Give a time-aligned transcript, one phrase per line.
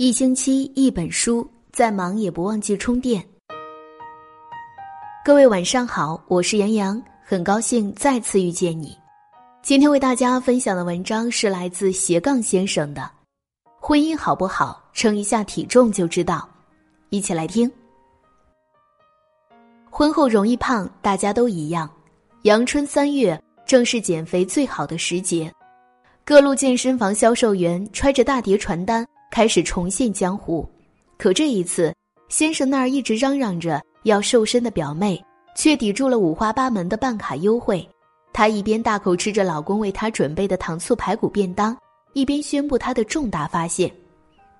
[0.00, 3.22] 一星期一本书，再忙也不忘记充电。
[5.22, 8.96] 各位晚上好，我是杨洋，很高兴再次遇见你。
[9.60, 13.02] 今天为大家分享的文章是来自斜杠先生的
[13.78, 16.48] 《婚姻好不好，称一下体重就知道》，
[17.10, 17.70] 一起来听。
[19.90, 21.86] 婚后容易胖，大家都一样。
[22.44, 25.52] 阳春三月正是减肥最好的时节，
[26.24, 29.06] 各路健身房销售员揣着大叠传单。
[29.30, 30.68] 开始重现江湖，
[31.16, 31.94] 可这一次，
[32.28, 35.22] 先生那儿一直嚷嚷着要瘦身的表妹，
[35.54, 37.88] 却抵住了五花八门的办卡优惠。
[38.32, 41.76] 她一边大口吃着老公为她准备的糖醋排骨便当，
[42.12, 43.90] 一边宣布她的重大发现：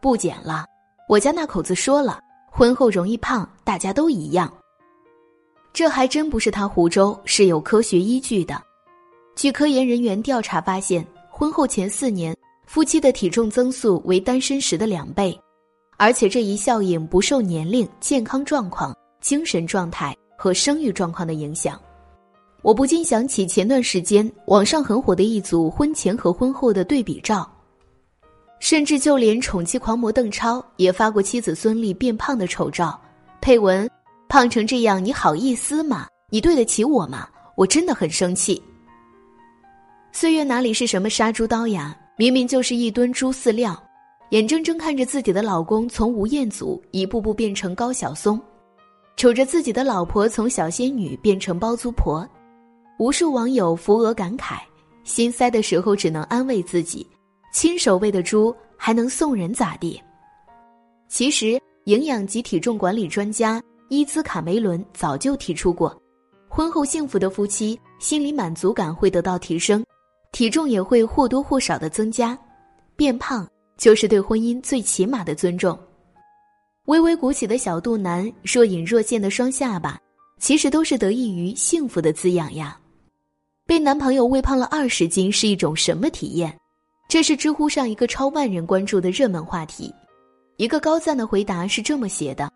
[0.00, 0.64] 不减了。
[1.08, 2.18] 我家那口子说了，
[2.50, 4.52] 婚后容易胖，大家都一样。
[5.74, 8.62] 这还真不是他胡诌，是有科学依据的。
[9.34, 12.34] 据科研人员调查发现，婚后前四年。
[12.74, 15.38] 夫妻的体重增速为单身时的两倍，
[15.96, 21.80] 而且这一效应不受年龄、健康状况、精神状态和生育状况的影响。
[22.62, 27.48] 我不禁想起前段时间网上很火的一组婚前和婚后的对比照，
[28.58, 33.00] 甚至就连宠妻狂魔邓超也发过妻子孙俪变胖的丑照，
[33.40, 33.88] 配文
[34.28, 36.08] ：“胖成这样你好意思吗？
[36.28, 37.28] 你对得起我吗？
[37.54, 38.60] 我真的很生气。”
[40.10, 41.96] 岁月哪里是什么杀猪刀呀？
[42.16, 43.76] 明明就是一吨猪饲料，
[44.30, 48.40] 眼睁睁看着自己的老公从吴彦祖一步步变成高晓松，
[49.16, 52.24] 瞅着自己的老婆从小仙女变成包租婆，
[53.00, 54.60] 无数网友扶额感慨，
[55.02, 57.04] 心塞的时候只能安慰自己：
[57.52, 60.00] 亲手喂的猪还能送人咋地？
[61.08, 66.00] 其实，营养及体重管理专家伊兹卡梅伦早就提出过，
[66.48, 69.84] 婚后幸福的夫妻心理满足感会得到提升。
[70.34, 72.36] 体重也会或多或少的增加，
[72.96, 75.78] 变胖就是对婚姻最起码的尊重。
[76.86, 79.96] 微微鼓起的小肚腩，若隐若现的双下巴，
[80.40, 82.76] 其实都是得益于幸福的滋养呀。
[83.64, 86.52] 被男朋友喂胖了二十斤是一种什么体验？
[87.08, 89.94] 这是知乎上一个超万人关注的热门话题。
[90.56, 92.50] 一个高赞的回答是这么写的：“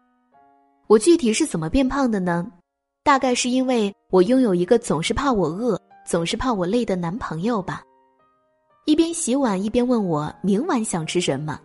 [0.88, 2.44] 我具体是怎么变胖的呢？
[3.04, 7.82] 大概是因为我拥有一个总是怕我饿。”总是怕我累的男朋友吧，
[8.86, 11.60] 一边洗碗一边问我明晚想吃什么，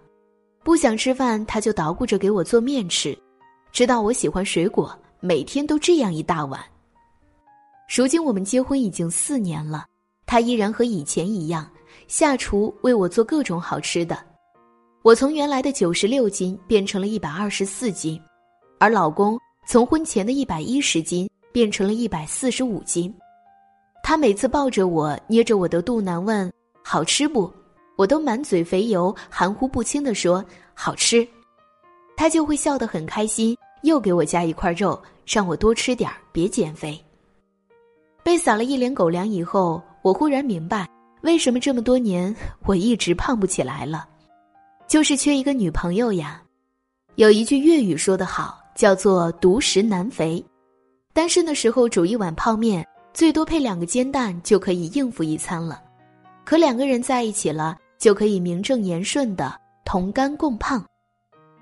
[0.65, 3.17] 不想吃饭他就捣鼓着给我做面吃，
[3.71, 6.59] 知道我喜欢水果，每天都这样一大碗。
[7.95, 9.85] 如今我们结婚已经四年了，
[10.25, 11.65] 他依然和以前一样
[12.09, 14.17] 下厨为我做各种好吃的，
[15.03, 18.21] 我从原来的九十六斤变成了一百二十四斤，
[18.77, 23.13] 而老公从婚前的一百一十斤变成了一百四十五斤。
[24.03, 26.51] 他每次抱着我，捏着我的肚腩问
[26.83, 27.51] ：“好吃不？”
[27.95, 30.43] 我都满嘴肥油，含糊不清的说
[30.75, 31.25] ：“好吃。”
[32.17, 37.01] 他就会笑得很开心，又给我加一块肉，让我多吃点儿，别减肥。
[38.23, 40.89] 被撒了一脸狗粮以后，我忽然明白，
[41.21, 42.35] 为什么这么多年
[42.65, 44.07] 我一直胖不起来了，
[44.87, 46.43] 就是缺一个女朋友呀。
[47.15, 50.43] 有一句粤语说得好，叫做“独食难肥”，
[51.13, 52.85] 单身的时候煮一碗泡面。
[53.13, 55.79] 最多配两个煎蛋就可以应付一餐了，
[56.43, 60.83] 可两个人在一起了，就可以名正言顺的同甘共胖。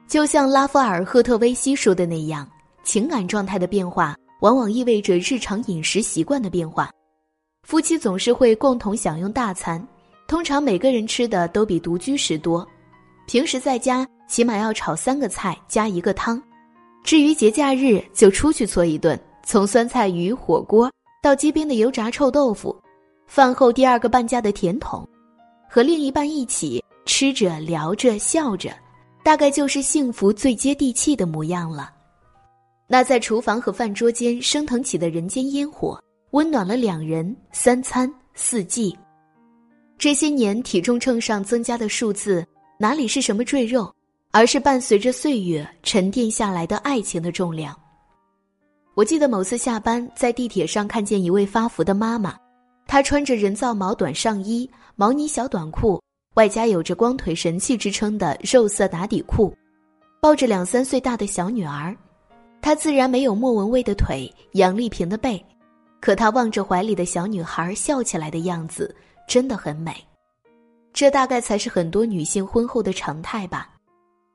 [0.08, 2.50] 就像拉夫尔·赫特威西说的那样，
[2.84, 6.90] 情感状态的变化往往意味着日常饮食习惯的变化。
[7.68, 9.86] 夫妻总是会共同享用大餐，
[10.28, 12.66] 通常每个人吃的都比独居时多。
[13.28, 16.42] 平时在家起码要炒三个菜加一个汤，
[17.04, 20.90] 至于节假日就出去搓一顿，从酸菜鱼火锅。
[21.22, 22.76] 到街边的油炸臭豆腐，
[23.28, 25.08] 饭后第二个半价的甜筒，
[25.70, 28.72] 和另一半一起吃着、聊着、笑着，
[29.24, 31.94] 大概就是幸福最接地气的模样了。
[32.88, 36.02] 那在厨房和饭桌间升腾起的人间烟火，
[36.32, 38.98] 温暖了两人三餐四季。
[40.00, 42.44] 这些年体重秤上增加的数字，
[42.80, 43.94] 哪里是什么赘肉，
[44.32, 47.79] 而是伴随着岁月沉淀下来的爱情的重量。
[48.93, 52.35] 我记得某次下班在地铁上看见一位发福的妈妈，
[52.85, 56.02] 她穿着人造毛短上衣、毛呢小短裤，
[56.35, 59.55] 外加有着“光腿神器”之称的肉色打底裤，
[60.20, 61.96] 抱着两三岁大的小女儿。
[62.61, 65.44] 她自然没有莫文蔚的腿、杨丽萍的背，
[66.02, 68.94] 可她望着怀里的小女孩笑起来的样子
[69.26, 69.96] 真的很美。
[70.91, 73.70] 这大概才是很多女性婚后的常态吧。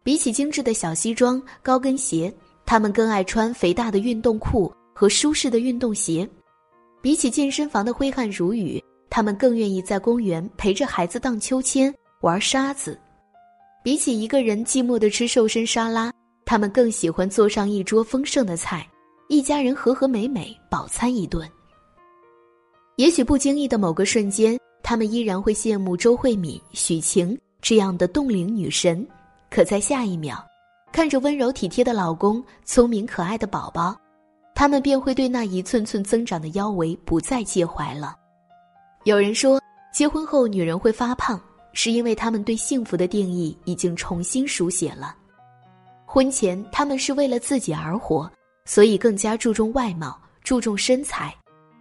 [0.03, 2.33] 比起精致的小西装、高跟鞋。
[2.67, 6.29] 他们更爱穿肥大的运动裤和舒适的运动鞋，
[7.01, 12.99] 比起健身房的挥汗如雨，他们更愿意在公园陪着孩子荡秋千、玩沙子。
[13.85, 16.13] 比起一个人寂寞的吃瘦身沙拉，
[16.45, 18.85] 他们更喜欢做上一桌丰盛的菜，
[19.29, 21.49] 一家人和和美美饱餐一顿。
[22.97, 29.07] 也许不经意的某个瞬间，他们依然会羡慕周慧敏、许晴这样的冻龄女神，
[29.51, 30.45] 可在下一秒，
[30.97, 33.95] 看着温柔体贴的老公、聪明可爱的宝宝，
[34.55, 38.17] 他们便会对那一寸寸增长的腰围不再介怀了。
[39.05, 39.61] 有人说，
[39.93, 41.39] 结婚后女人会发胖，
[41.75, 45.15] 是因为她们对幸福的定义已经重新书写了。
[46.07, 48.31] 婚前，她们是为了自己而活，
[48.65, 51.29] 所以更加注重外貌、注重身材；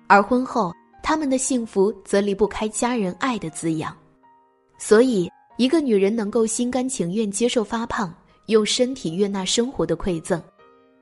[0.08, 3.96] 而婚后，他们的幸福则离不开家人爱的滋养，
[4.78, 8.14] 所以一个女人能够心甘情愿接受发胖，
[8.47, 10.42] 用身体悦纳生活的馈赠，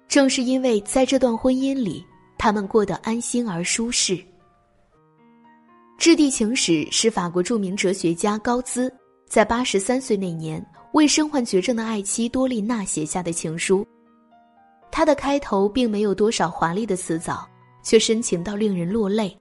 [0.07, 2.05] 正是因为在这段婚姻里，
[2.37, 4.15] 他们过得安心而舒适。
[5.97, 8.93] 《质地情史》是法国著名哲学家高兹
[9.27, 10.63] 在八十三岁那年
[10.93, 13.85] 为身患绝症的爱妻多丽娜写下的情书。
[14.91, 17.47] 他的开头并没有多少华丽的辞藻，
[17.83, 19.35] 却深情到令人落泪。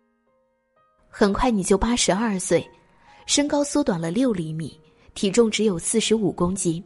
[1.09, 2.67] 很快你就八十二岁，
[3.27, 4.79] 身高缩短了六厘米，
[5.15, 6.83] 体重只有四十五公斤，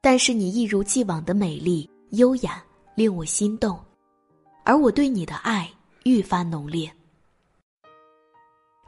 [0.00, 2.62] 但是你一如既往的美丽优雅，
[2.94, 3.78] 令我心动，
[4.64, 5.70] 而我对你的爱
[6.04, 6.90] 愈发浓烈。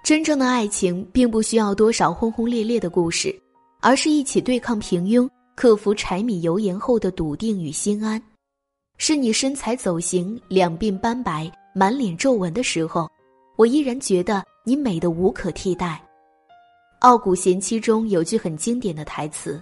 [0.03, 3.39] 真正的爱情并不需要多少轰轰烈烈的故事，
[3.81, 8.21] 而是一起对抗平庸、克服柴米油盐后的笃定与心安。
[8.99, 13.11] 是你身材走形、两鬓斑白、满脸皱纹的时候，
[13.57, 14.45] 我依然觉得。
[14.65, 16.01] 你美的无可替代，
[17.01, 19.61] 《傲骨贤妻》中有句很经典的台词：“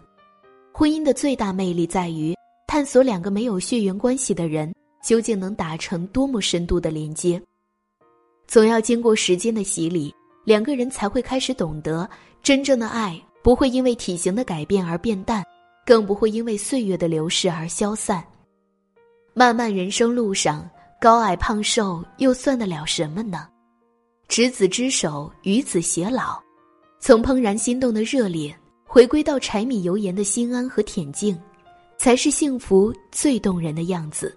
[0.80, 2.34] 婚姻的最大魅力在于
[2.66, 4.74] 探索两个没有血缘关系的人
[5.04, 7.38] 究竟能达成多么深度的连接。
[8.46, 10.10] 总要经过时间的洗礼，
[10.42, 12.08] 两个人才会开始懂得，
[12.42, 15.44] 真正的爱不会因为体型的改变而变淡，
[15.84, 18.24] 更不会因为岁月的流逝而消散。
[19.34, 20.66] 漫漫人生路上，
[20.98, 23.46] 高矮胖瘦又算得了什么呢？”
[24.28, 26.40] 执子之手，与子偕老，
[27.00, 28.56] 从怦然心动的热烈，
[28.92, 31.38] 回归到柴米油盐的心安和恬静，
[31.96, 34.36] 才是幸福最动人的样子。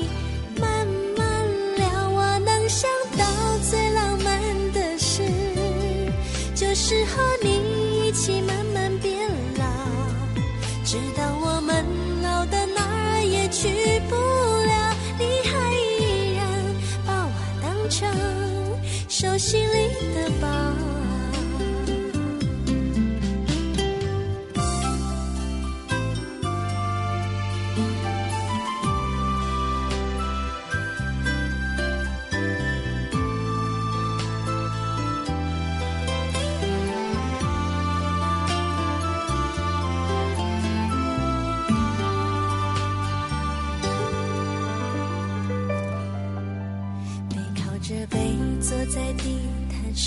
[19.41, 20.90] 心里的宝。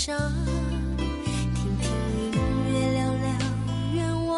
[0.04, 0.18] 上，
[1.54, 2.30] 听听音
[2.74, 3.26] 乐，聊聊
[3.94, 4.32] 愿望。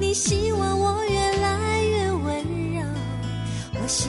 [0.00, 2.80] 你希望我越来越温柔，
[3.74, 4.08] 我希